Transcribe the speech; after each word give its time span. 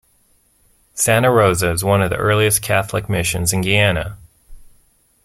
Santa 0.95 1.29
Rosa 1.31 1.69
is 1.69 1.83
one 1.83 2.01
of 2.01 2.09
the 2.09 2.15
earliest 2.15 2.63
Catholic 2.63 3.07
Missions 3.07 3.53
in 3.53 3.61
Guyana. 3.61 4.17